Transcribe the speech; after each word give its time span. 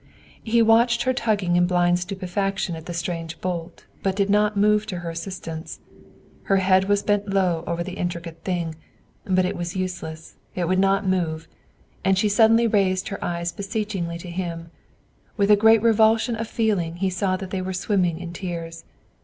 He 0.41 0.63
watched 0.63 1.03
her 1.03 1.13
tugging 1.13 1.55
in 1.55 1.67
blind 1.67 1.99
stupefaction 1.99 2.75
at 2.75 2.87
the 2.87 2.91
strange 2.95 3.39
bolt, 3.39 3.85
but 4.01 4.15
did 4.15 4.31
not 4.31 4.57
move 4.57 4.87
to 4.87 4.97
her 5.01 5.11
assistance. 5.11 5.79
Her 6.45 6.57
head 6.57 6.85
was 6.89 7.03
bent 7.03 7.29
low 7.29 7.63
over 7.67 7.83
the 7.83 7.97
intricate 7.99 8.43
thing; 8.43 8.73
but 9.25 9.45
it 9.45 9.55
was 9.55 9.75
useless, 9.75 10.37
it 10.55 10.67
would 10.67 10.79
not 10.79 11.05
move, 11.07 11.47
and 12.03 12.17
she 12.17 12.29
suddenly 12.29 12.65
raised 12.65 13.09
her 13.09 13.23
eyes 13.23 13.51
beseechingly 13.51 14.17
to 14.17 14.31
him; 14.31 14.71
with 15.37 15.51
a 15.51 15.55
great 15.55 15.83
revulsion 15.83 16.35
of 16.35 16.47
feeling 16.47 16.95
he 16.95 17.11
saw 17.11 17.37
that 17.37 17.51
they 17.51 17.61
were 17.61 17.71
swimming 17.71 18.19
in 18.19 18.33
tears. 18.33 18.85